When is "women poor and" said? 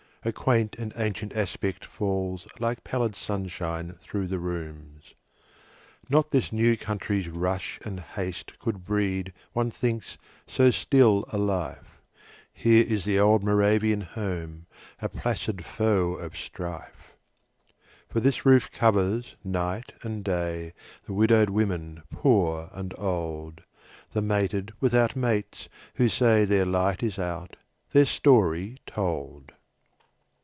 21.49-22.93